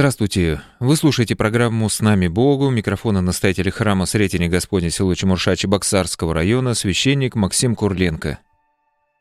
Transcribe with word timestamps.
Здравствуйте. 0.00 0.62
Вы 0.78 0.96
слушаете 0.96 1.36
программу 1.36 1.86
«С 1.90 2.00
нами 2.00 2.26
Богу». 2.26 2.70
Микрофона 2.70 3.20
настоятель 3.20 3.70
храма 3.70 4.06
Сретения 4.06 4.48
Господня 4.48 4.88
село 4.88 5.14
Чемуршачи 5.14 5.66
Баксарского 5.66 6.32
района, 6.32 6.72
священник 6.72 7.34
Максим 7.34 7.74
Курленко. 7.74 8.38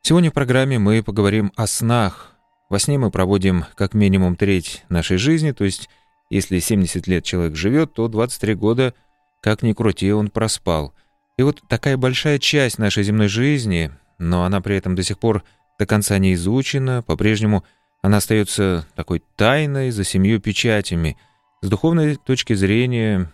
Сегодня 0.03 0.31
в 0.31 0.33
программе 0.33 0.79
мы 0.79 1.03
поговорим 1.03 1.51
о 1.57 1.67
снах. 1.67 2.31
Во 2.69 2.79
сне 2.79 2.97
мы 2.97 3.11
проводим 3.11 3.65
как 3.75 3.93
минимум 3.93 4.37
треть 4.37 4.85
нашей 4.87 5.17
жизни, 5.17 5.51
то 5.51 5.65
есть 5.65 5.89
если 6.29 6.59
70 6.59 7.07
лет 7.07 7.25
человек 7.25 7.57
живет, 7.57 7.93
то 7.95 8.07
23 8.07 8.53
года, 8.53 8.93
как 9.41 9.63
ни 9.63 9.73
крути, 9.73 10.13
он 10.13 10.29
проспал. 10.29 10.93
И 11.37 11.43
вот 11.43 11.61
такая 11.67 11.97
большая 11.97 12.39
часть 12.39 12.79
нашей 12.79 13.03
земной 13.03 13.27
жизни, 13.27 13.91
но 14.17 14.45
она 14.45 14.61
при 14.61 14.77
этом 14.77 14.95
до 14.95 15.03
сих 15.03 15.19
пор 15.19 15.43
до 15.77 15.85
конца 15.85 16.17
не 16.19 16.35
изучена, 16.35 17.03
по-прежнему– 17.03 17.65
она 18.01 18.17
остается 18.17 18.85
такой 18.95 19.23
тайной 19.35 19.91
за 19.91 20.03
семью 20.03 20.39
печатями. 20.39 21.17
С 21.61 21.69
духовной 21.69 22.15
точки 22.15 22.53
зрения, 22.53 23.31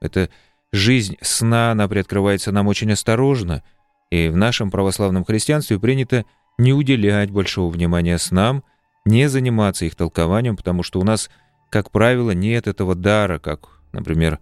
эта 0.00 0.30
жизнь 0.72 1.16
сна, 1.20 1.70
она 1.72 1.88
приоткрывается 1.88 2.52
нам 2.52 2.66
очень 2.66 2.92
осторожно, 2.92 3.62
и 4.10 4.28
в 4.28 4.36
нашем 4.36 4.70
православном 4.70 5.24
христианстве 5.24 5.78
принято 5.78 6.24
не 6.58 6.72
уделять 6.72 7.30
большого 7.30 7.70
внимания 7.70 8.18
снам, 8.18 8.64
не 9.04 9.28
заниматься 9.28 9.84
их 9.84 9.94
толкованием, 9.94 10.56
потому 10.56 10.82
что 10.82 11.00
у 11.00 11.04
нас, 11.04 11.30
как 11.70 11.90
правило, 11.90 12.32
нет 12.32 12.66
этого 12.66 12.94
дара, 12.94 13.38
как, 13.38 13.80
например, 13.92 14.40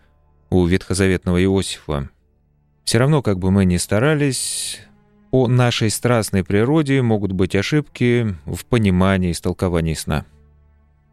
у 0.51 0.65
ветхозаветного 0.65 1.43
Иосифа. 1.43 2.09
Все 2.85 2.99
равно, 2.99 3.21
как 3.21 3.39
бы 3.39 3.51
мы 3.51 3.65
ни 3.65 3.77
старались, 3.77 4.81
по 5.31 5.49
нашей 5.49 5.91
страстной 5.91 6.45
природе 6.45 7.03
могут 7.03 7.33
быть 7.33 7.55
ошибки 7.55 8.37
в 8.45 8.65
понимании 8.67 9.31
и 9.31 9.33
истолковании 9.33 9.95
сна. 9.95 10.25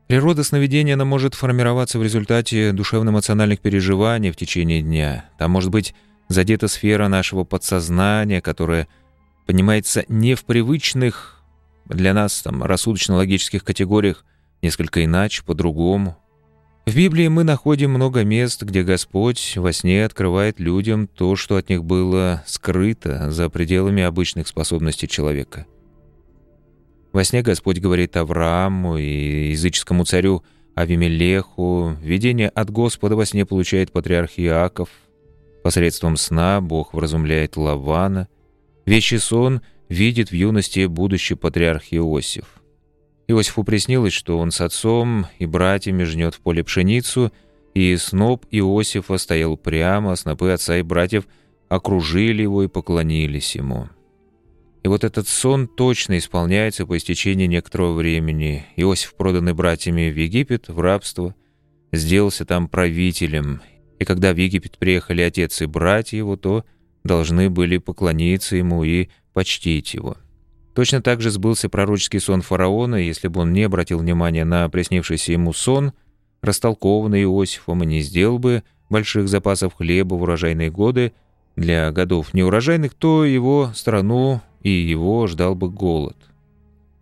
Природа 0.08 0.44
сновидения 0.44 0.94
она 0.94 1.06
может 1.06 1.34
формироваться 1.34 1.98
в 1.98 2.04
результате 2.04 2.72
душевно-эмоциональных 2.72 3.60
переживаний 3.60 4.32
в 4.32 4.36
течение 4.36 4.82
дня. 4.82 5.26
Там 5.38 5.52
может 5.52 5.72
быть 5.72 5.96
задета 6.28 6.68
сфера 6.68 7.08
нашего 7.08 7.44
подсознания, 7.44 8.42
которая 8.42 8.88
понимается 9.46 10.06
не 10.08 10.36
в 10.36 10.46
привычных 10.46 11.42
для 11.86 12.14
нас 12.14 12.42
там, 12.42 12.64
рассудочно-логических 12.64 13.64
категориях, 13.64 14.26
несколько 14.62 15.04
иначе, 15.04 15.44
по-другому. 15.44 16.18
В 16.86 16.98
Библии 16.98 17.30
мы 17.30 17.46
находим 17.46 17.92
много 17.92 18.26
мест, 18.26 18.62
где 18.62 18.84
Господь 18.84 19.54
во 19.56 19.72
сне 19.72 20.04
открывает 20.04 20.60
людям 20.60 21.08
то, 21.08 21.38
что 21.38 21.56
от 21.56 21.70
них 21.70 21.86
было 21.86 22.44
скрыто 22.46 23.32
за 23.32 23.50
пределами 23.50 24.04
обычных 24.04 24.50
способностей 24.50 25.08
человека. 25.08 25.66
Во 27.14 27.24
сне 27.24 27.42
Господь 27.42 27.80
говорит 27.80 28.18
Аврааму 28.18 28.98
и 28.98 29.52
языческому 29.52 30.04
царю 30.04 30.44
Авимелеху. 30.76 31.96
Видение 32.02 32.50
от 32.50 32.70
Господа 32.70 33.16
во 33.16 33.26
сне 33.26 33.46
получает 33.46 33.94
патриарх 33.94 34.32
Иаков. 34.36 34.90
Посредством 35.64 36.18
сна 36.18 36.60
Бог 36.60 36.94
вразумляет 36.94 37.56
Лавана. 37.56 38.28
Вещий 38.86 39.20
сон 39.20 39.62
видит 39.88 40.32
в 40.32 40.34
юности 40.34 40.86
будущий 40.88 41.36
патриарх 41.36 41.86
Иосиф. 41.92 42.63
Иосифу 43.28 43.64
приснилось, 43.64 44.14
что 44.14 44.38
он 44.38 44.52
с 44.52 44.62
отцом 44.62 45.28
и 45.40 45.46
братьями 45.46 46.04
жнет 46.04 46.36
в 46.36 46.42
поле 46.42 46.64
пшеницу, 46.64 47.32
и 47.74 47.96
сноп 47.96 48.46
Иосифа 48.52 49.18
стоял 49.18 49.58
прямо, 49.58 50.12
а 50.12 50.16
снопы 50.16 50.50
отца 50.50 50.78
и 50.78 50.82
братьев 50.82 51.26
окружили 51.70 52.44
его 52.44 52.64
и 52.64 52.68
поклонились 52.68 53.56
ему. 53.56 53.90
И 54.84 54.88
вот 54.90 55.06
этот 55.06 55.28
сон 55.30 55.68
точно 55.68 56.18
исполняется 56.18 56.86
по 56.86 56.98
истечении 56.98 57.48
некоторого 57.48 57.94
времени. 57.94 58.66
Иосиф, 58.76 59.16
проданный 59.16 59.54
братьями 59.54 60.12
в 60.12 60.18
Египет, 60.18 60.68
в 60.68 60.80
рабство, 60.82 61.34
сделался 61.94 62.46
там 62.46 62.68
правителем. 62.68 63.62
И 64.00 64.06
когда 64.06 64.34
в 64.34 64.38
Египет 64.38 64.78
приехали 64.78 65.22
отец 65.22 65.62
и 65.62 65.66
братья 65.66 66.18
его, 66.18 66.36
то 66.36 66.66
должны 67.06 67.50
были 67.50 67.78
поклониться 67.78 68.58
ему 68.58 68.84
и 68.84 69.08
почтить 69.32 69.94
его. 69.94 70.18
Точно 70.74 71.02
так 71.02 71.22
же 71.22 71.30
сбылся 71.30 71.70
пророческий 71.70 72.20
сон 72.20 72.42
фараона, 72.42 72.96
если 72.96 73.28
бы 73.28 73.42
он 73.42 73.54
не 73.54 73.64
обратил 73.64 74.00
внимания 74.00 74.44
на 74.44 74.68
приснившийся 74.70 75.34
ему 75.34 75.54
сон, 75.54 75.94
растолкованный 76.42 77.24
Иосифом, 77.24 77.84
и 77.84 77.86
не 77.86 78.02
сделал 78.02 78.40
бы 78.40 78.64
больших 78.90 79.28
запасов 79.28 79.76
хлеба 79.76 80.16
в 80.16 80.24
урожайные 80.24 80.72
годы, 80.72 81.14
для 81.56 81.92
годов 81.92 82.34
неурожайных, 82.34 82.96
то 82.96 83.26
его 83.26 83.72
страну 83.76 84.42
и 84.62 84.72
его 84.72 85.28
ждал 85.28 85.54
бы 85.54 85.70
голод. 85.70 86.18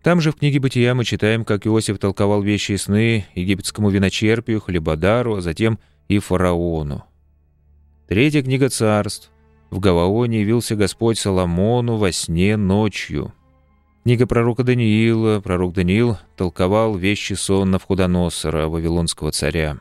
Там 0.02 0.20
же 0.20 0.32
в 0.32 0.36
книге 0.36 0.58
«Бытия» 0.58 0.94
мы 0.94 1.04
читаем, 1.04 1.44
как 1.44 1.66
Иосиф 1.66 1.98
толковал 1.98 2.42
вещи 2.42 2.72
и 2.72 2.76
сны 2.76 3.24
египетскому 3.34 3.88
виночерпию, 3.88 4.60
хлебодару, 4.60 5.36
а 5.36 5.40
затем 5.40 5.78
и 6.08 6.18
фараону. 6.18 7.04
Третья 8.08 8.42
книга 8.42 8.68
царств. 8.68 9.30
В 9.70 9.78
Гаваоне 9.78 10.42
явился 10.42 10.76
Господь 10.76 11.18
Соломону 11.18 11.96
во 11.96 12.12
сне 12.12 12.58
ночью. 12.58 13.32
Книга 14.02 14.26
пророка 14.26 14.64
Даниила. 14.64 15.40
Пророк 15.40 15.74
Даниил 15.74 16.18
толковал 16.36 16.96
вещи 16.96 17.34
сон 17.34 17.70
Навходоносора, 17.70 18.66
вавилонского 18.66 19.30
царя. 19.30 19.78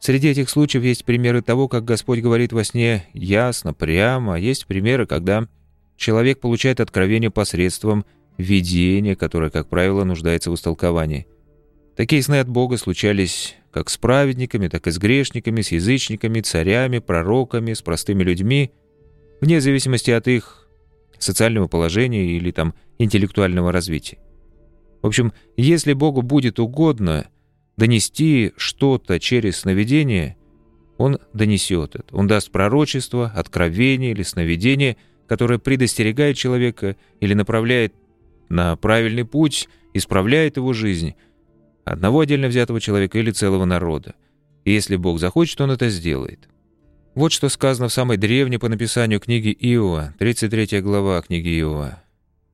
Среди 0.00 0.28
этих 0.28 0.48
случаев 0.48 0.82
есть 0.82 1.04
примеры 1.04 1.42
того, 1.42 1.68
как 1.68 1.84
Господь 1.84 2.20
говорит 2.20 2.54
во 2.54 2.64
сне 2.64 3.06
ясно, 3.12 3.74
прямо. 3.74 4.38
Есть 4.38 4.66
примеры, 4.66 5.04
когда 5.04 5.46
человек 5.96 6.40
получает 6.40 6.80
откровение 6.80 7.30
посредством 7.30 8.06
видения, 8.38 9.14
которое, 9.14 9.50
как 9.50 9.68
правило, 9.68 10.04
нуждается 10.04 10.50
в 10.50 10.54
истолковании. 10.54 11.26
Такие 11.96 12.22
сны 12.22 12.40
от 12.40 12.48
Бога 12.48 12.78
случались 12.78 13.56
как 13.72 13.90
с 13.90 13.98
праведниками, 13.98 14.68
так 14.68 14.86
и 14.86 14.90
с 14.90 14.96
грешниками, 14.96 15.60
с 15.60 15.70
язычниками, 15.70 16.40
царями, 16.40 16.98
пророками, 17.00 17.74
с 17.74 17.82
простыми 17.82 18.22
людьми, 18.22 18.70
вне 19.42 19.60
зависимости 19.60 20.12
от 20.12 20.28
их 20.28 20.57
социального 21.18 21.68
положения 21.68 22.36
или 22.36 22.50
там 22.50 22.74
интеллектуального 22.98 23.72
развития. 23.72 24.18
В 25.02 25.06
общем, 25.06 25.32
если 25.56 25.92
Богу 25.92 26.22
будет 26.22 26.58
угодно 26.58 27.28
донести 27.76 28.52
что-то 28.56 29.20
через 29.20 29.58
сновидение, 29.58 30.36
Он 30.96 31.18
донесет 31.32 31.94
это. 31.94 32.16
Он 32.16 32.26
даст 32.26 32.50
пророчество, 32.50 33.32
откровение 33.34 34.10
или 34.10 34.22
сновидение, 34.22 34.96
которое 35.28 35.58
предостерегает 35.58 36.36
человека 36.36 36.96
или 37.20 37.34
направляет 37.34 37.94
на 38.48 38.74
правильный 38.76 39.24
путь, 39.24 39.68
исправляет 39.94 40.56
его 40.56 40.72
жизнь, 40.72 41.14
одного 41.84 42.20
отдельно 42.20 42.48
взятого 42.48 42.80
человека 42.80 43.18
или 43.18 43.30
целого 43.30 43.64
народа. 43.64 44.14
И 44.64 44.72
если 44.72 44.96
Бог 44.96 45.20
захочет, 45.20 45.60
Он 45.60 45.70
это 45.70 45.88
сделает. 45.88 46.48
Вот 47.18 47.32
что 47.32 47.48
сказано 47.48 47.88
в 47.88 47.92
самой 47.92 48.16
древней 48.16 48.58
по 48.58 48.68
написанию 48.68 49.18
книги 49.18 49.48
Иова, 49.48 50.14
33 50.20 50.80
глава 50.82 51.20
книги 51.20 51.58
Иова. 51.58 52.00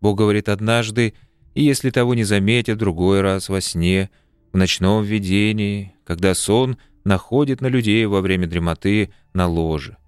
Бог 0.01 0.17
говорит 0.17 0.49
однажды, 0.49 1.13
и 1.55 1.63
если 1.63 1.91
того 1.91 2.15
не 2.15 2.25
заметят, 2.25 2.79
другой 2.79 3.21
раз 3.21 3.51
во 3.51 3.61
сне, 3.61 4.09
в 4.55 4.57
ночном 4.57 5.05
видении, 5.05 5.95
когда 6.07 6.35
сон 6.35 6.79
находит 7.05 7.61
на 7.61 7.67
людей 7.67 8.07
во 8.07 8.23
время 8.23 8.47
дремоты 8.47 9.11
на 9.35 9.47
ложе. 9.47 9.99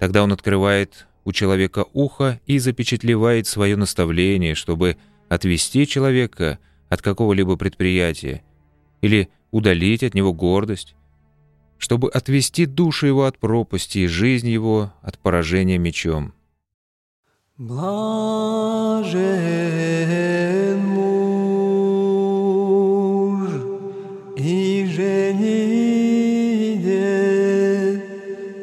Тогда 0.00 0.24
он 0.24 0.32
открывает 0.32 1.06
у 1.24 1.30
человека 1.30 1.86
ухо 1.92 2.40
и 2.46 2.58
запечатлевает 2.58 3.46
свое 3.46 3.76
наставление, 3.76 4.56
чтобы 4.56 4.96
отвести 5.28 5.86
человека 5.86 6.58
от 6.88 7.00
какого-либо 7.00 7.54
предприятия 7.54 8.42
или 9.02 9.28
удалить 9.52 10.02
от 10.02 10.14
него 10.14 10.32
гордость, 10.32 10.96
чтобы 11.78 12.10
отвести 12.10 12.66
душу 12.66 13.06
его 13.06 13.24
от 13.24 13.38
пропасти 13.38 13.98
и 13.98 14.06
жизнь 14.06 14.48
его 14.48 14.92
от 15.00 15.18
поражения 15.18 15.78
мечом. 15.78 16.34
Блажен 17.56 19.18
муж 20.80 21.88
и 24.36 24.86
жене 24.92 25.58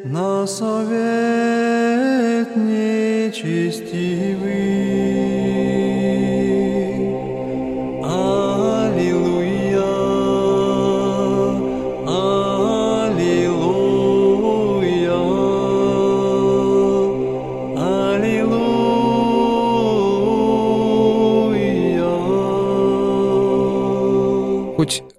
на 0.04 0.46
совет 0.46 1.25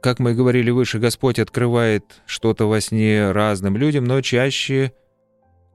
Как 0.08 0.20
мы 0.20 0.34
говорили 0.34 0.72
выше, 0.72 1.00
Господь 1.00 1.38
открывает 1.38 2.22
что-то 2.26 2.66
во 2.70 2.80
сне 2.80 3.34
разным 3.34 3.76
людям, 3.76 4.06
но 4.06 4.22
чаще, 4.22 4.94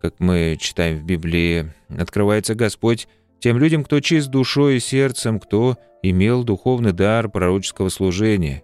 как 0.00 0.20
мы 0.20 0.56
читаем 0.58 0.96
в 0.96 1.05
Библии, 1.05 1.70
открывается 1.90 2.55
Господь 2.55 3.08
тем 3.40 3.58
людям, 3.58 3.84
кто 3.84 4.00
чист 4.00 4.31
душой 4.31 4.76
и 4.76 4.81
сердцем, 4.81 5.38
кто 5.38 5.76
имел 6.02 6.44
духовный 6.44 6.93
дар 6.93 7.29
пророческого 7.29 7.90
служения. 7.90 8.62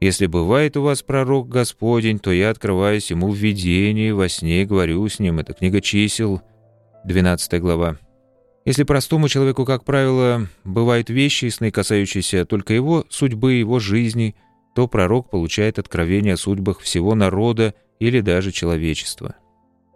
Если 0.00 0.26
бывает 0.26 0.76
у 0.76 0.82
вас 0.82 1.02
пророк 1.02 1.48
Господень, 1.48 2.18
то 2.18 2.32
я 2.32 2.50
открываюсь 2.50 3.12
ему 3.12 3.30
в 3.30 3.36
видении, 3.36 4.10
во 4.10 4.28
сне 4.28 4.64
говорю 4.64 5.08
с 5.08 5.20
ним. 5.20 5.38
Это 5.38 5.52
книга 5.52 5.80
чисел, 5.80 6.42
12 7.04 7.60
глава. 7.60 7.98
Если 8.64 8.82
простому 8.82 9.28
человеку, 9.28 9.64
как 9.64 9.84
правило, 9.84 10.48
бывают 10.64 11.08
вещи 11.08 11.50
сны, 11.50 11.70
касающиеся 11.70 12.44
только 12.46 12.74
его 12.74 13.04
судьбы, 13.10 13.52
его 13.52 13.78
жизни, 13.78 14.34
то 14.74 14.88
пророк 14.88 15.30
получает 15.30 15.78
откровение 15.78 16.34
о 16.34 16.36
судьбах 16.36 16.80
всего 16.80 17.14
народа 17.14 17.74
или 17.98 18.20
даже 18.20 18.52
человечества. 18.52 19.34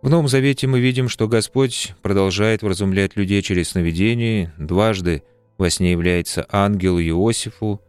В 0.02 0.10
Новом 0.10 0.26
Завете 0.26 0.66
мы 0.66 0.80
видим, 0.80 1.08
что 1.08 1.28
Господь 1.28 1.94
продолжает 2.02 2.62
вразумлять 2.62 3.16
людей 3.16 3.40
через 3.40 3.70
сновидение. 3.70 4.52
Дважды 4.58 5.22
во 5.58 5.70
сне 5.70 5.92
является 5.92 6.44
ангел 6.50 6.98
Иосифу, 6.98 7.80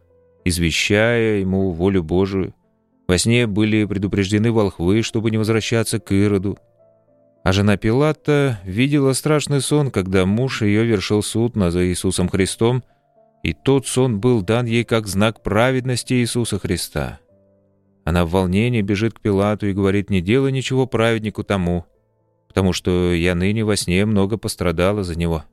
извещая 0.44 1.40
ему 1.40 1.72
волю 1.72 2.04
Божию. 2.04 2.54
Во 3.08 3.18
сне 3.18 3.48
были 3.48 3.84
предупреждены 3.84 4.52
волхвы, 4.52 5.02
чтобы 5.02 5.32
не 5.32 5.38
возвращаться 5.38 5.98
к 5.98 6.12
Ироду. 6.12 6.56
А 7.42 7.52
жена 7.52 7.76
Пилата 7.76 8.60
видела 8.64 9.12
страшный 9.12 9.60
сон, 9.60 9.90
когда 9.90 10.24
муж 10.24 10.62
ее 10.62 10.84
вершил 10.84 11.22
суд 11.22 11.56
над 11.56 11.74
Иисусом 11.74 12.28
Христом, 12.28 12.84
и 13.44 13.52
тот 13.52 13.86
сон 13.86 14.18
был 14.18 14.42
дан 14.42 14.66
ей 14.66 14.82
как 14.82 15.06
знак 15.06 15.44
праведности 15.44 16.14
Иисуса 16.14 16.58
Христа. 16.58 17.20
Она 18.04 18.24
в 18.24 18.30
волнении 18.30 18.82
бежит 18.82 19.14
к 19.14 19.20
Пилату 19.20 19.68
и 19.68 19.72
говорит, 19.72 20.10
«Не 20.10 20.20
делай 20.20 20.50
ничего 20.50 20.86
праведнику 20.86 21.44
тому, 21.44 21.84
потому 22.48 22.72
что 22.72 23.12
я 23.12 23.36
ныне 23.36 23.64
во 23.64 23.76
сне 23.76 24.04
много 24.04 24.36
пострадала 24.36 25.04
за 25.04 25.16
него». 25.16 25.44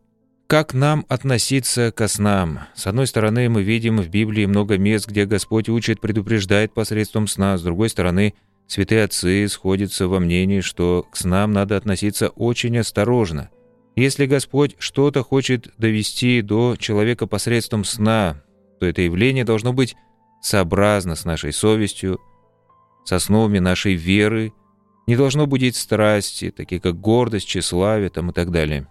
Как 0.48 0.74
нам 0.74 1.06
относиться 1.08 1.92
ко 1.92 2.08
снам? 2.08 2.62
С 2.74 2.88
одной 2.88 3.08
стороны, 3.08 3.48
мы 3.48 3.62
видим 3.62 3.98
в 3.98 4.10
Библии 4.10 4.46
много 4.46 4.80
мест, 4.80 5.08
где 5.08 5.26
Господь 5.26 5.70
учит, 5.70 6.02
предупреждает 6.02 6.74
посредством 6.74 7.28
сна, 7.28 7.58
с 7.58 7.62
другой 7.62 7.90
стороны– 7.90 8.34
Святые 8.72 9.04
отцы 9.04 9.50
сходятся 9.50 10.08
во 10.08 10.22
мнении, 10.22 10.62
что 10.62 11.06
к 11.12 11.18
снам 11.18 11.52
надо 11.52 11.76
относиться 11.76 12.30
очень 12.30 12.78
осторожно. 12.78 13.50
Если 13.96 14.26
Господь 14.26 14.76
что-то 14.80 15.24
хочет 15.24 15.74
довести 15.78 16.42
до 16.42 16.76
человека 16.78 17.28
посредством 17.28 17.84
сна, 17.84 18.42
то 18.80 18.86
это 18.86 19.02
явление 19.02 19.44
должно 19.44 19.74
быть 19.74 19.96
сообразно 20.42 21.16
с 21.16 21.26
нашей 21.26 21.54
совестью, 21.54 22.20
с 23.06 23.12
основами 23.12 23.60
нашей 23.60 23.96
веры, 23.96 24.54
не 25.08 25.16
должно 25.16 25.46
будить 25.46 25.76
страсти, 25.76 26.52
такие 26.52 26.80
как 26.80 27.00
гордость, 27.00 27.48
тщеславие 27.48 28.10
там 28.10 28.30
и 28.30 28.34
так 28.34 28.52
далее. 28.52 28.88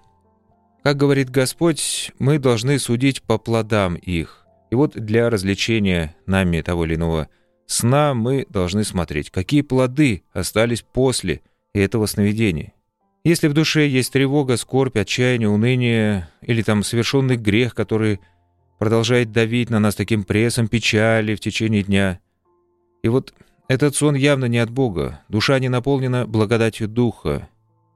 Как 0.82 0.97
говорит 0.97 1.31
Господь, 1.31 2.12
мы 2.19 2.38
должны 2.38 2.79
судить 2.79 3.23
по 3.23 3.38
плодам 3.38 3.94
их. 3.94 4.47
И 4.70 4.75
вот 4.75 4.93
для 4.93 5.31
развлечения 5.31 6.17
нами 6.26 6.61
того 6.61 6.85
или 6.85 6.94
иного 6.94 7.29
сна 7.67 8.14
мы 8.14 8.47
должны 8.49 8.85
смотреть, 8.85 9.31
какие 9.31 9.62
плоды 9.62 10.25
остались 10.32 10.82
после 10.82 11.43
этого 11.73 12.06
сновидения. 12.06 12.73
Если 13.22 13.49
в 13.49 13.52
душе 13.52 13.87
есть 13.87 14.12
тревога, 14.12 14.56
скорбь, 14.56 14.96
отчаяние, 14.96 15.49
уныние 15.49 16.28
или 16.40 16.62
там 16.62 16.82
совершенный 16.82 17.37
грех, 17.37 17.75
который 17.75 18.20
продолжает 18.78 19.31
давить 19.31 19.69
на 19.69 19.78
нас 19.78 19.94
таким 19.94 20.25
прессом 20.25 20.69
печали 20.69 21.34
в 21.34 21.40
течение 21.40 21.82
дня. 21.82 22.19
И 23.02 23.08
вот 23.08 23.34
этот 23.69 23.94
сон 23.94 24.14
явно 24.14 24.46
не 24.46 24.58
от 24.58 24.70
Бога, 24.70 25.20
душа 25.28 25.58
не 25.58 25.69
наполнена 25.69 26.26
благодатью 26.26 26.88
Духа. 26.88 27.49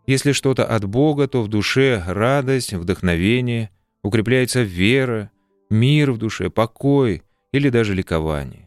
Если 0.07 0.33
что-то 0.33 0.67
от 0.67 0.85
Бога, 0.85 1.27
то 1.27 1.43
в 1.43 1.49
душе 1.49 2.05
радость, 2.07 2.75
вдохновение, 2.75 3.71
укрепляется 4.03 4.61
вера, 4.61 5.31
мир 5.71 6.13
в 6.13 6.19
душе, 6.19 6.51
покой 6.51 7.23
или 7.53 7.71
даже 7.71 7.95
ликование. 7.95 8.64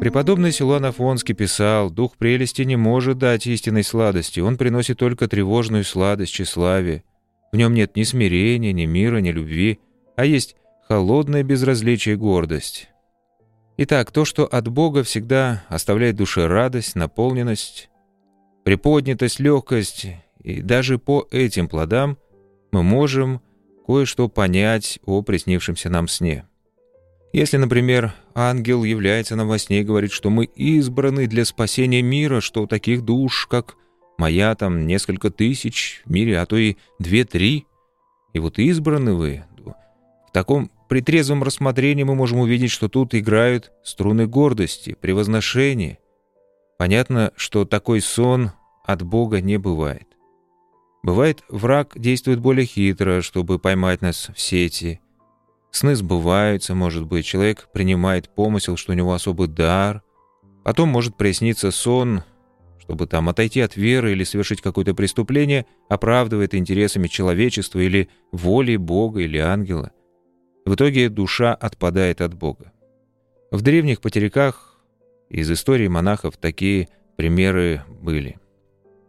Преподобный 0.00 0.52
Силуан 0.52 0.84
Афонский 0.84 1.34
писал, 1.34 1.90
«Дух 1.90 2.16
прелести 2.16 2.62
не 2.62 2.76
может 2.76 3.18
дать 3.18 3.46
истинной 3.46 3.82
сладости, 3.82 4.40
он 4.40 4.56
приносит 4.58 4.98
только 4.98 5.26
тревожную 5.26 5.84
сладость 5.84 6.32
тщеславия. 6.34 7.02
В 7.50 7.56
нем 7.56 7.72
нет 7.72 7.96
ни 7.96 8.02
смирения, 8.02 8.72
ни 8.72 8.84
мира, 8.84 9.18
ни 9.18 9.30
любви, 9.30 9.80
а 10.14 10.24
есть 10.26 10.56
холодное 10.86 11.42
безразличие 11.42 12.14
и 12.14 12.18
гордость». 12.18 12.88
Итак, 13.78 14.10
то, 14.10 14.24
что 14.24 14.46
от 14.46 14.68
Бога 14.68 15.02
всегда 15.02 15.64
оставляет 15.68 16.16
душе 16.16 16.46
радость, 16.46 16.94
наполненность, 16.94 17.90
приподнятость, 18.64 19.38
легкость, 19.38 20.06
и 20.42 20.62
даже 20.62 20.98
по 20.98 21.26
этим 21.30 21.68
плодам 21.68 22.16
мы 22.72 22.82
можем 22.82 23.40
кое-что 23.86 24.28
понять 24.28 24.98
о 25.04 25.22
приснившемся 25.22 25.90
нам 25.90 26.08
сне. 26.08 26.46
Если, 27.32 27.56
например, 27.56 28.14
ангел 28.34 28.84
является 28.84 29.36
нам 29.36 29.48
во 29.48 29.58
сне 29.58 29.80
и 29.80 29.84
говорит, 29.84 30.12
что 30.12 30.30
мы 30.30 30.44
избраны 30.44 31.26
для 31.26 31.44
спасения 31.44 32.02
мира, 32.02 32.40
что 32.40 32.66
таких 32.66 33.02
душ, 33.02 33.46
как 33.46 33.76
моя, 34.16 34.54
там 34.54 34.86
несколько 34.86 35.30
тысяч 35.30 36.02
в 36.04 36.10
мире, 36.10 36.38
а 36.38 36.46
то 36.46 36.56
и 36.56 36.76
две-три, 36.98 37.66
и 38.32 38.38
вот 38.38 38.58
избраны 38.58 39.14
вы, 39.14 39.44
в 40.28 40.32
таком 40.32 40.70
притрезвом 40.88 41.42
рассмотрении 41.42 42.04
мы 42.04 42.14
можем 42.14 42.38
увидеть, 42.38 42.70
что 42.70 42.88
тут 42.88 43.14
играют 43.14 43.72
струны 43.82 44.26
гордости, 44.26 44.96
превозношения. 44.98 45.98
Понятно, 46.78 47.32
что 47.36 47.64
такой 47.64 48.00
сон 48.00 48.52
от 48.84 49.02
Бога 49.02 49.40
не 49.40 49.58
бывает. 49.58 50.06
Бывает, 51.02 51.42
враг 51.48 51.92
действует 51.96 52.40
более 52.40 52.66
хитро, 52.66 53.22
чтобы 53.22 53.58
поймать 53.58 54.02
нас 54.02 54.30
в 54.34 54.40
сети– 54.40 55.00
Сны 55.76 55.94
сбываются, 55.94 56.74
может 56.74 57.04
быть, 57.04 57.26
человек 57.26 57.68
принимает 57.70 58.30
помысел, 58.30 58.78
что 58.78 58.92
у 58.92 58.94
него 58.94 59.12
особый 59.12 59.46
дар. 59.46 60.02
Потом 60.64 60.88
может 60.88 61.18
присниться 61.18 61.70
сон, 61.70 62.22
чтобы 62.78 63.06
там 63.06 63.28
отойти 63.28 63.60
от 63.60 63.76
веры 63.76 64.12
или 64.12 64.24
совершить 64.24 64.62
какое-то 64.62 64.94
преступление, 64.94 65.66
оправдывает 65.90 66.54
интересами 66.54 67.08
человечества 67.08 67.80
или 67.80 68.08
волей 68.32 68.78
Бога 68.78 69.20
или 69.20 69.36
ангела. 69.36 69.90
В 70.64 70.76
итоге 70.76 71.10
душа 71.10 71.52
отпадает 71.52 72.22
от 72.22 72.32
Бога. 72.32 72.72
В 73.50 73.60
древних 73.60 74.00
потеряках 74.00 74.80
из 75.28 75.50
истории 75.50 75.88
монахов 75.88 76.38
такие 76.38 76.88
примеры 77.16 77.82
были. 78.00 78.38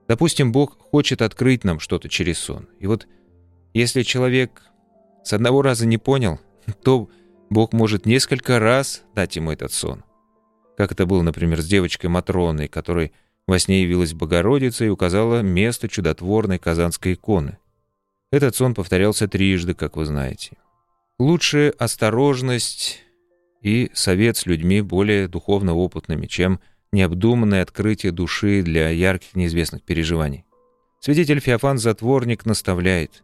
Допустим, 0.10 0.52
Бог 0.52 0.78
хочет 0.92 1.22
открыть 1.22 1.64
нам 1.64 1.80
что-то 1.80 2.10
через 2.10 2.40
сон. 2.40 2.68
И 2.78 2.88
вот 2.88 3.08
если 3.74 4.04
человек 4.04 4.64
с 5.24 5.32
одного 5.32 5.62
раза 5.62 5.86
не 5.86 5.98
понял, 5.98 6.42
то 6.74 7.10
Бог 7.50 7.74
может 7.74 8.06
несколько 8.06 8.60
раз 8.60 9.04
дать 9.16 9.36
ему 9.36 9.52
этот 9.52 9.72
сон. 9.72 10.04
Как 10.78 10.92
это 10.92 11.06
было, 11.06 11.22
например, 11.22 11.62
с 11.62 11.66
девочкой 11.66 12.10
Матроной, 12.10 12.68
которой 12.68 13.12
во 13.48 13.58
сне 13.60 13.82
явилась 13.82 14.14
Богородица 14.14 14.86
и 14.86 14.90
указала 14.90 15.42
место 15.42 15.88
чудотворной 15.88 16.60
казанской 16.60 17.14
иконы. 17.14 17.58
Этот 18.32 18.56
сон 18.56 18.76
повторялся 18.76 19.28
трижды, 19.28 19.74
как 19.74 19.96
вы 19.96 20.06
знаете. 20.06 20.58
Лучше 21.18 21.74
осторожность 21.80 23.00
и 23.62 23.90
совет 23.94 24.38
с 24.38 24.46
людьми 24.46 24.82
более 24.82 25.28
духовно 25.28 25.74
опытными, 25.74 26.28
чем 26.28 26.60
необдуманное 26.92 27.64
открытие 27.64 28.12
души 28.12 28.62
для 28.62 28.90
ярких 28.90 29.36
неизвестных 29.36 29.84
переживаний. 29.84 30.46
Свидетель 31.00 31.40
Феофан 31.40 31.78
Затворник 31.78 32.46
наставляет. 32.46 33.24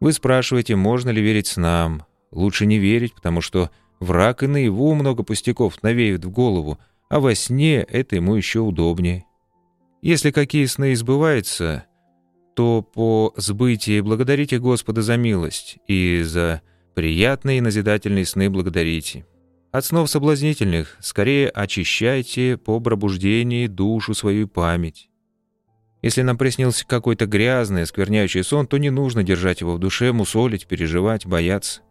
Вы 0.00 0.12
спрашиваете, 0.12 0.76
можно 0.76 1.10
ли 1.10 1.22
верить 1.22 1.46
снам, 1.46 2.04
Лучше 2.30 2.66
не 2.66 2.78
верить, 2.78 3.14
потому 3.14 3.40
что 3.40 3.70
враг 3.98 4.42
и 4.42 4.46
наяву 4.46 4.94
много 4.94 5.22
пустяков 5.22 5.82
навеют 5.82 6.24
в 6.24 6.30
голову, 6.30 6.78
а 7.08 7.20
во 7.20 7.34
сне 7.34 7.82
это 7.82 8.16
ему 8.16 8.34
еще 8.34 8.60
удобнее. 8.60 9.24
Если 10.02 10.30
какие 10.30 10.64
сны 10.66 10.92
избываются, 10.92 11.84
то 12.54 12.82
по 12.82 13.34
сбытии 13.36 14.00
благодарите 14.00 14.58
Господа 14.58 15.02
за 15.02 15.16
милость 15.16 15.78
и 15.86 16.22
за 16.22 16.62
приятные 16.94 17.58
и 17.58 17.60
назидательные 17.60 18.24
сны 18.24 18.48
благодарите. 18.48 19.26
От 19.72 19.84
снов 19.84 20.10
соблазнительных 20.10 20.96
скорее 21.00 21.48
очищайте 21.48 22.56
по 22.56 22.80
пробуждении 22.80 23.66
душу 23.66 24.14
свою 24.14 24.48
память. 24.48 25.08
Если 26.02 26.22
нам 26.22 26.38
приснился 26.38 26.86
какой-то 26.86 27.26
грязный, 27.26 27.86
скверняющий 27.86 28.42
сон, 28.42 28.66
то 28.66 28.78
не 28.78 28.90
нужно 28.90 29.22
держать 29.22 29.60
его 29.60 29.74
в 29.74 29.78
душе, 29.78 30.12
мусолить, 30.12 30.66
переживать, 30.66 31.26
бояться. 31.26 31.82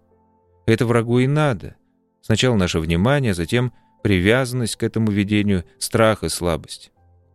Это 0.69 0.85
врагу 0.85 1.17
и 1.17 1.25
надо. 1.25 1.75
Сначала 2.21 2.55
наше 2.55 2.79
внимание, 2.79 3.33
затем 3.33 3.73
привязанность 4.03 4.75
к 4.75 4.83
этому 4.83 5.09
видению, 5.09 5.63
страх 5.79 6.23
и 6.23 6.29
слабость. 6.29 6.91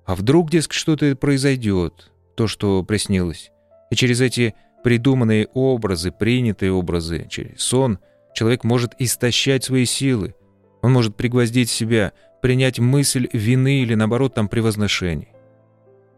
А 0.07 0.15
вдруг, 0.15 0.51
дескать, 0.51 0.77
что-то 0.77 1.17
произойдет, 1.17 2.13
то, 2.37 2.47
что 2.47 2.85
приснилось. 2.85 3.51
И 3.91 3.97
через 3.97 4.21
эти 4.21 4.55
придуманные 4.85 5.49
образы, 5.53 6.13
принятые 6.13 6.71
образы, 6.71 7.27
через 7.29 7.61
сон, 7.61 7.99
человек 8.35 8.63
может 8.63 8.93
истощать 9.01 9.65
свои 9.65 9.85
силы. 9.85 10.37
Он 10.81 10.93
может 10.93 11.17
пригвоздить 11.17 11.71
себя, 11.71 12.13
принять 12.41 12.79
мысль 12.79 13.29
вины 13.33 13.81
или, 13.81 13.95
наоборот, 13.95 14.35
там 14.35 14.49
превозношений. 14.49 15.31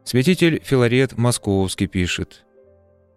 Святитель 0.05 0.61
Филарет 0.63 1.17
Московский 1.17 1.87
пишет– 1.87 2.43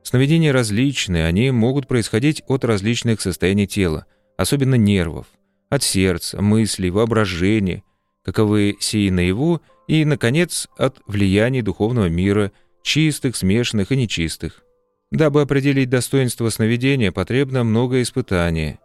Сновидения 0.04 0.52
различные, 0.52 1.26
они 1.26 1.52
могут 1.52 1.88
происходить 1.88 2.44
от 2.48 2.66
различных 2.66 3.22
состояний 3.22 3.68
тела, 3.68 4.06
особенно 4.38 4.76
нервов. 4.76 5.28
от 5.70 5.84
сердца, 5.84 6.42
мыслей, 6.42 6.90
воображения, 6.90 7.84
каковы 8.24 8.76
сии 8.80 9.10
наяву, 9.10 9.62
и, 9.88 10.04
наконец, 10.04 10.68
от 10.78 11.00
влияний 11.06 11.62
духовного 11.62 12.10
мира, 12.10 12.52
чистых, 12.84 13.36
смешанных 13.36 13.92
и 13.92 13.96
нечистых. 13.96 14.64
Дабы 15.12 15.42
определить 15.42 15.90
достоинство 15.90 16.50
сновидения, 16.50 17.12
потребно 17.12 17.64
много 17.64 18.02
испытания. 18.02 18.80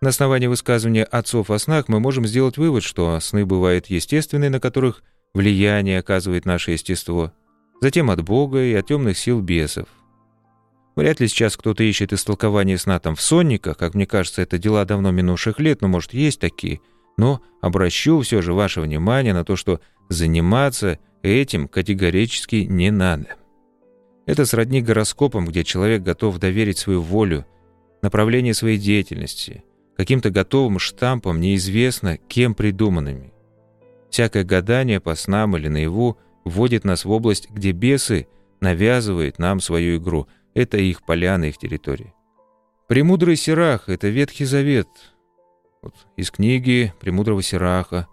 На 0.00 0.10
основании 0.10 0.46
высказывания 0.46 1.04
отцов 1.04 1.50
о 1.50 1.58
снах 1.58 1.88
мы 1.88 2.00
можем 2.00 2.26
сделать 2.26 2.58
вывод, 2.58 2.82
что 2.82 3.18
сны 3.20 3.46
бывают 3.46 3.86
естественные, 3.86 4.50
на 4.50 4.60
которых 4.60 5.02
влияние 5.34 5.98
оказывает 5.98 6.44
наше 6.44 6.72
естество, 6.72 7.32
затем 7.80 8.10
от 8.10 8.22
Бога 8.22 8.62
и 8.62 8.74
от 8.74 8.86
темных 8.86 9.18
сил 9.18 9.40
бесов. 9.40 9.88
Вряд 10.96 11.18
ли 11.20 11.28
сейчас 11.28 11.56
кто-то 11.56 11.82
ищет 11.82 12.12
истолкование 12.12 12.78
сна 12.78 13.00
там 13.00 13.16
в 13.16 13.20
сонниках, 13.20 13.76
как 13.76 13.94
мне 13.94 14.06
кажется, 14.06 14.42
это 14.42 14.58
дела 14.58 14.84
давно 14.84 15.10
минувших 15.10 15.58
лет, 15.58 15.80
но, 15.80 15.88
может, 15.88 16.14
есть 16.14 16.40
такие. 16.40 16.80
Но 17.16 17.42
обращу 17.60 18.20
все 18.20 18.42
же 18.42 18.52
ваше 18.52 18.80
внимание 18.80 19.34
на 19.34 19.44
то, 19.44 19.56
что 19.56 19.80
заниматься 20.08 20.98
этим 21.22 21.68
категорически 21.68 22.66
не 22.68 22.90
надо. 22.90 23.36
Это 24.26 24.46
сродни 24.46 24.80
гороскопам, 24.80 25.46
где 25.46 25.64
человек 25.64 26.02
готов 26.02 26.38
доверить 26.38 26.78
свою 26.78 27.02
волю, 27.02 27.44
направление 28.00 28.54
своей 28.54 28.78
деятельности, 28.78 29.64
каким-то 29.96 30.30
готовым 30.30 30.78
штампам, 30.78 31.40
неизвестно 31.40 32.16
кем 32.16 32.54
придуманными. 32.54 33.32
Всякое 34.10 34.44
гадание 34.44 35.00
по 35.00 35.14
снам 35.16 35.56
или 35.56 35.68
наяву 35.68 36.18
вводит 36.44 36.84
нас 36.84 37.04
в 37.04 37.10
область, 37.10 37.50
где 37.50 37.72
бесы 37.72 38.28
навязывают 38.60 39.40
нам 39.40 39.58
свою 39.58 39.98
игру– 39.98 40.28
это 40.54 40.78
их 40.78 41.02
поляна, 41.02 41.44
их 41.44 41.58
территория. 41.58 42.14
Премудрый 42.88 43.36
Сирах— 43.36 43.84
это 43.88 44.08
Ветхий 44.08 44.44
Завет. 44.44 44.88
Вот 45.82 45.94
из 46.16 46.30
книги 46.30 46.94
Премудрого 47.00 47.42
Сираха. 47.42 48.08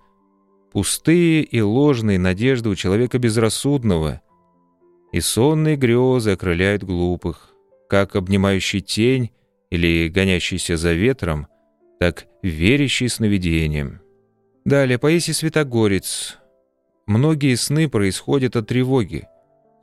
Пустые 0.72 1.44
и 1.44 1.62
ложные 1.62 2.18
надежды 2.18 2.70
у 2.70 2.76
человека 2.76 3.20
безрассудного. 3.20 4.22
И 5.12 5.20
сонные 5.20 5.76
грезы 5.76 6.32
окрыляют 6.32 6.84
глупых, 6.84 7.54
как 7.90 8.16
обнимающий 8.16 8.80
тень 8.80 9.32
или 9.70 10.08
гонящийся 10.08 10.78
за 10.78 10.94
ветром, 10.94 11.48
так 12.00 12.26
верящий 12.42 13.10
сновидением. 13.10 14.02
Далее, 14.64 14.98
поэсий 14.98 15.34
Святогорец. 15.34 16.38
Многие 17.06 17.56
сны 17.56 17.90
происходят 17.90 18.56
от 18.56 18.68
тревоги, 18.68 19.28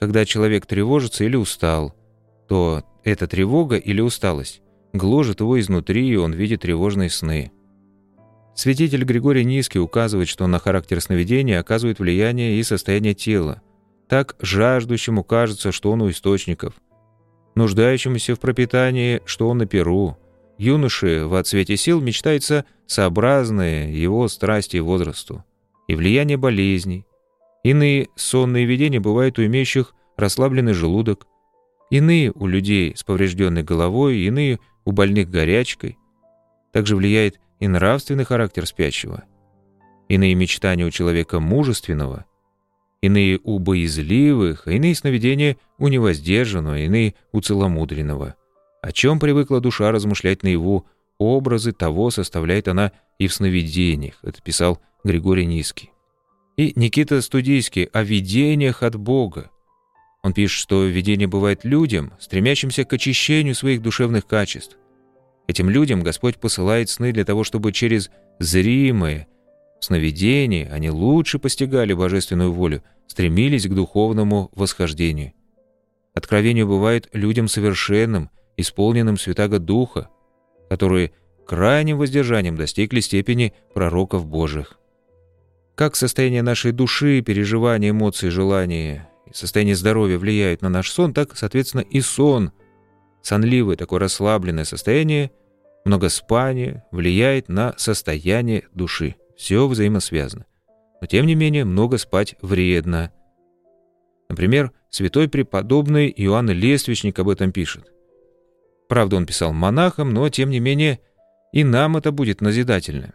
когда 0.01 0.25
человек 0.25 0.65
тревожится 0.65 1.25
или 1.25 1.37
устал— 1.37 1.95
то 2.49 2.83
эта 3.05 3.27
тревога 3.27 3.77
или 3.77 4.01
усталость 4.01 4.63
гложет 4.93 5.41
его 5.41 5.61
изнутри, 5.61 6.09
и 6.09 6.17
он 6.17 6.33
видит 6.33 6.63
тревожные 6.63 7.11
сны. 7.11 7.53
Святитель 8.55 9.05
Григорий 9.05 9.45
Низкий 9.45 9.79
указывает, 9.79 10.29
что 10.29 10.47
на 10.47 10.59
характер 10.59 11.01
сновидения 11.01 11.61
оказывает 11.61 12.01
влияние 12.01 12.59
и 12.59 12.63
состояние 12.65 13.15
тела. 13.15 13.63
Так 14.09 14.35
жаждущему 14.41 15.23
кажется, 15.23 15.71
что 15.71 15.93
он 15.93 16.03
у 16.03 16.11
источников, 16.11 16.75
нуждающемуся 17.55 18.35
в 18.35 18.41
пропитании, 18.41 19.21
что 19.27 19.49
он 19.49 19.59
на 19.59 19.67
перу. 19.67 20.17
Юноше 20.57 21.27
в 21.27 21.35
отсвете 21.35 21.77
сил 21.77 22.01
мечтается 22.01 22.65
сообразное 22.87 23.93
его 23.93 24.27
страсти 24.27 24.79
и 24.79 24.81
возрасту, 24.81 25.45
и 25.87 25.95
влияние 25.95 26.37
болезней. 26.37 27.07
Иные 27.63 28.09
сонные 28.17 28.65
видения 28.65 28.99
бывают 28.99 29.39
у 29.39 29.45
имеющих 29.45 29.95
расслабленный 30.17 30.73
желудок, 30.73 31.29
Иные 31.91 32.33
у 32.35 32.47
людей 32.47 32.95
с 32.97 33.03
поврежденной 33.03 33.63
головой, 33.63 34.19
иные 34.19 34.59
у 34.85 34.93
больных 34.93 35.31
горячкой. 35.31 35.99
Также 36.73 36.97
влияет 36.97 37.41
и 37.61 37.69
нравственный 37.69 38.25
характер 38.25 38.67
спящего. 38.67 39.25
Иные 40.09 40.35
мечтания 40.35 40.87
у 40.87 40.91
человека 40.91 41.41
мужественного, 41.41 42.27
иные 43.01 43.41
у 43.43 43.59
боязливых, 43.59 44.67
а 44.67 44.73
иные 44.73 44.95
сновидения 44.95 45.57
у 45.79 45.89
невоздержанного, 45.89 46.79
иные 46.79 47.15
у 47.33 47.41
целомудренного. 47.41 48.35
О 48.83 48.93
чем 48.93 49.19
привыкла 49.19 49.61
душа 49.61 49.91
размышлять 49.91 50.43
наяву, 50.43 50.87
образы 51.19 51.73
того 51.73 52.11
составляет 52.11 52.69
она 52.69 52.93
и 53.19 53.27
в 53.27 53.35
сновидениях, 53.35 54.19
это 54.23 54.41
писал 54.41 54.81
Григорий 55.05 55.47
Низкий. 55.47 55.91
И 56.57 56.73
Никита 56.77 57.23
Студийский 57.23 57.85
о 57.85 58.03
видениях 58.03 58.83
от 58.83 58.97
Бога, 58.97 59.51
он 60.23 60.33
пишет, 60.33 60.61
что 60.61 60.85
видение 60.85 61.29
бывает 61.29 61.65
людям, 61.65 62.13
стремящимся 62.19 62.85
к 62.85 62.93
очищению 62.93 63.55
своих 63.55 63.83
душевных 63.83 64.27
качеств. 64.27 64.77
Этим 65.47 65.71
людям 65.71 66.03
Господь 66.03 66.39
посылает 66.39 66.91
сны 66.91 67.13
для 67.13 67.25
того, 67.25 67.45
чтобы 67.45 67.73
через 67.73 68.11
зримое 68.39 69.29
сновидение 69.81 70.69
они 70.71 70.91
лучше 70.91 71.39
постигали 71.39 71.93
божественную 71.93 72.53
волю, 72.53 72.83
стремились 73.07 73.67
к 73.67 73.75
духовному 73.75 74.51
восхождению. 74.55 75.33
Откровение 76.15 76.67
бывает 76.67 77.09
людям 77.13 77.49
совершенным, 77.49 78.31
исполненным 78.57 79.17
Святаго 79.17 79.59
Духа, 79.59 80.09
которые 80.69 81.13
крайним 81.47 81.97
воздержанием 81.97 82.57
достигли 82.57 83.01
степени 83.01 83.55
пророков 83.73 84.27
Божьих. 84.27 84.79
Как 85.77 85.95
состояние 85.95 86.43
нашей 86.43 86.73
души, 86.73 87.23
переживания, 87.23 87.91
эмоции, 87.91 88.29
желания 88.31 89.09
состояние 89.33 89.77
здоровья 89.77 90.19
влияют 90.19 90.63
на 90.63 90.69
наш 90.69 90.91
сон, 90.91 91.15
так, 91.15 91.37
соответственно, 91.37 91.83
и 91.83 92.01
сон, 92.01 92.53
сонливое 93.23 93.77
такое 93.77 94.01
расслабленное 94.01 94.65
состояние, 94.65 95.31
многоспание 95.85 96.85
влияет 96.91 97.49
на 97.49 97.75
состояние 97.77 98.65
души. 98.73 99.17
Все 99.37 99.67
взаимосвязано. 99.69 100.47
Но, 101.01 101.07
тем 101.07 101.27
не 101.27 101.35
менее, 101.35 101.65
много 101.65 101.99
спать 101.99 102.35
вредно. 102.43 103.13
Например, 104.29 104.73
святой 104.91 105.29
преподобный 105.29 106.13
Иоанн 106.17 106.51
Лествичник 106.51 107.19
об 107.19 107.29
этом 107.29 107.53
пишет. 107.53 107.93
Правда, 108.89 109.17
он 109.17 109.27
писал 109.27 109.53
монахам, 109.53 110.13
но, 110.13 110.29
тем 110.29 110.51
не 110.51 110.61
менее, 110.61 111.01
и 111.53 111.63
нам 111.63 111.97
это 111.97 112.11
будет 112.11 112.41
назидательно. 112.41 113.15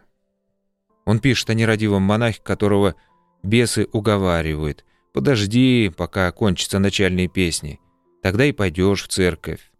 Он 1.06 1.20
пишет 1.20 1.50
о 1.50 1.54
нерадивом 1.54 2.04
монахе, 2.04 2.40
которого 2.42 2.96
бесы 3.44 3.88
уговаривают– 3.92 4.86
Подожди, 5.14 5.92
пока 5.96 6.32
кончатся 6.32 6.80
начальные 6.80 7.28
песни. 7.28 7.80
Тогда 8.24 8.46
и 8.46 8.52
пойдешь 8.52 9.04
в 9.04 9.08
церковь. 9.10 9.72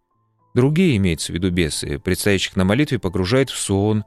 Другие, 0.54 0.98
имеются 0.98 1.32
в 1.32 1.36
виду 1.36 1.50
бесы, 1.50 1.98
предстоящих 1.98 2.56
на 2.56 2.64
молитве, 2.64 3.00
погружают 3.00 3.50
в 3.50 3.58
сон. 3.58 4.04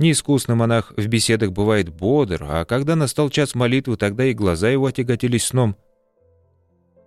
Неискусный 0.00 0.56
монах 0.56 0.92
в 0.96 1.06
беседах 1.06 1.52
бывает 1.52 1.88
бодр, 1.90 2.44
а 2.48 2.64
когда 2.64 2.96
настал 2.96 3.30
час 3.30 3.54
молитвы, 3.54 3.96
тогда 3.96 4.24
и 4.24 4.34
глаза 4.34 4.68
его 4.68 4.86
отяготились 4.86 5.46
сном. 5.46 5.76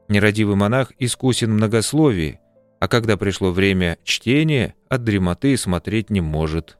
Нерадивый 0.08 0.55
монах 0.55 0.93
искусен 1.00 1.51
в 1.51 1.55
многословии, 1.55 2.39
а 2.79 2.88
когда 2.88 3.17
пришло 3.17 3.51
время 3.51 3.98
чтения, 4.03 4.75
от 4.89 5.03
дремоты 5.03 5.58
смотреть 5.58 6.10
не 6.10 6.22
может. 6.22 6.77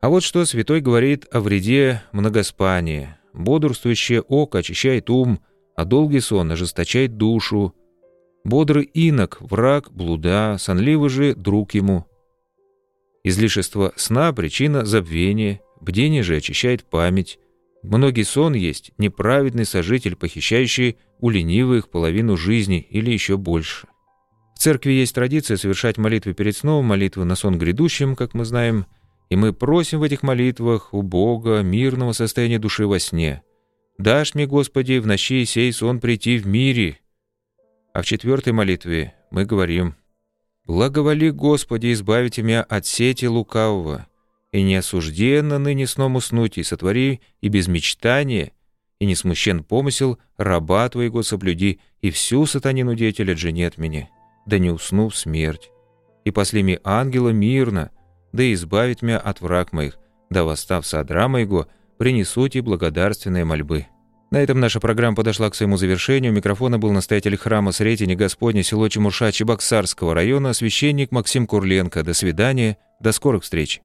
А 0.00 0.08
вот 0.08 0.22
что 0.22 0.44
святой 0.44 0.80
говорит 0.80 1.26
о 1.30 1.40
вреде 1.40 2.02
многоспания. 2.12 3.18
Бодрствующее 3.32 4.22
око 4.22 4.58
очищает 4.58 5.10
ум, 5.10 5.40
а 5.76 5.84
долгий 5.84 6.20
сон 6.20 6.52
ожесточает 6.52 7.16
душу. 7.16 7.74
Бодрый 8.44 8.84
инок— 8.84 9.38
враг, 9.40 9.92
блуда, 9.92 10.56
сонливый 10.58 11.10
же— 11.10 11.34
друг 11.36 11.74
ему. 11.74 12.06
Излишество 13.22 13.92
сна— 13.96 14.32
причина 14.34 14.84
забвения, 14.84 15.60
бдение 15.80 16.22
же 16.22 16.36
очищает 16.36 16.84
память. 16.84 17.38
Многий 17.82 18.24
сон 18.24 18.54
есть 18.54 18.92
неправедный 18.98 19.64
сожитель, 19.64 20.16
похищающий 20.16 20.98
у 21.18 21.30
ленивых 21.30 21.90
половину 21.90 22.36
жизни 22.36 22.86
или 22.90 23.10
еще 23.10 23.36
больше. 23.36 23.88
В 24.54 24.58
церкви 24.58 24.92
есть 24.92 25.14
традиция 25.14 25.56
совершать 25.56 25.96
молитвы 25.96 26.34
перед 26.34 26.56
сном, 26.56 26.84
молитвы 26.84 27.24
на 27.24 27.34
сон 27.34 27.58
грядущим, 27.58 28.16
как 28.16 28.34
мы 28.34 28.44
знаем, 28.44 28.86
и 29.30 29.36
мы 29.36 29.52
просим 29.52 30.00
в 30.00 30.02
этих 30.02 30.22
молитвах 30.22 30.92
у 30.92 31.02
Бога 31.02 31.60
мирного 31.60 32.12
состояния 32.12 32.58
души 32.58 32.86
во 32.86 32.98
сне– 32.98 33.42
Дашь 34.00 34.34
мне, 34.34 34.46
Господи, 34.46 34.96
в 34.98 35.06
ночи 35.06 35.44
сей 35.44 35.70
сон 35.74 36.00
прийти 36.00 36.38
в 36.38 36.46
мире. 36.46 37.00
А 37.92 38.00
в 38.00 38.06
четвертой 38.06 38.54
молитве 38.54 39.12
мы 39.30 39.44
говорим 39.44 39.94
«Благоволи, 40.64 41.28
Господи, 41.28 41.92
избавите 41.92 42.40
меня 42.40 42.62
от 42.62 42.86
сети 42.86 43.26
лукавого, 43.26 44.06
и 44.52 44.62
не 44.62 44.76
осужденно 44.76 45.58
ныне 45.58 45.86
сном 45.86 46.16
уснуть, 46.16 46.56
и 46.56 46.62
сотвори 46.62 47.20
и 47.42 47.48
без 47.48 47.68
мечтания, 47.68 48.52
и 49.00 49.04
не 49.04 49.14
смущен 49.14 49.62
помысел 49.62 50.18
раба 50.38 50.88
Твоего 50.88 51.22
соблюди, 51.22 51.80
и 52.00 52.10
всю 52.10 52.46
сатанину 52.46 52.94
деятеля 52.94 53.34
джени 53.34 53.64
от 53.64 53.76
меня, 53.76 54.08
да 54.46 54.58
не 54.58 54.70
усну 54.70 55.10
в 55.10 55.16
смерть. 55.16 55.70
И 56.24 56.30
посли 56.30 56.62
ми 56.62 56.78
ангела 56.84 57.28
мирно, 57.28 57.90
да 58.32 58.50
избавит 58.54 59.02
меня 59.02 59.18
от 59.18 59.42
враг 59.42 59.74
моих, 59.74 59.98
да 60.30 60.44
восстав 60.44 60.86
содра 60.86 61.28
моего, 61.28 61.66
принесуте 62.00 62.62
благодарственные 62.62 63.44
мольбы». 63.44 63.86
На 64.30 64.38
этом 64.38 64.58
наша 64.58 64.80
программа 64.80 65.16
подошла 65.16 65.50
к 65.50 65.54
своему 65.54 65.76
завершению. 65.76 66.32
Микрофона 66.32 66.78
был 66.78 66.92
настоятель 66.92 67.36
храма 67.36 67.72
Сретения 67.72 68.14
Господня 68.14 68.62
село 68.62 68.88
Чемурша 68.88 69.32
Чебоксарского 69.32 70.14
района, 70.14 70.54
священник 70.54 71.10
Максим 71.10 71.46
Курленко. 71.46 72.02
До 72.02 72.14
свидания, 72.14 72.78
до 73.00 73.12
скорых 73.12 73.42
встреч. 73.42 73.80